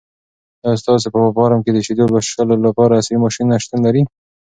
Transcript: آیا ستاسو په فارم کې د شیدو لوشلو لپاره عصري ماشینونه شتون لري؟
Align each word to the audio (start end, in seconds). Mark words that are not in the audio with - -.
آیا 0.65 0.79
ستاسو 0.81 1.07
په 1.13 1.19
فارم 1.37 1.59
کې 1.65 1.71
د 1.73 1.77
شیدو 1.85 2.05
لوشلو 2.13 2.55
لپاره 2.67 2.97
عصري 2.99 3.17
ماشینونه 3.23 3.57
شتون 3.63 3.79
لري؟ 3.85 4.01